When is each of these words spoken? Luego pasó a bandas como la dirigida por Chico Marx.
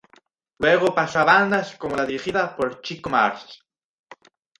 Luego 0.57 0.95
pasó 0.95 1.19
a 1.19 1.25
bandas 1.25 1.75
como 1.75 1.95
la 1.95 2.07
dirigida 2.07 2.55
por 2.55 2.81
Chico 2.81 3.07
Marx. 3.11 3.63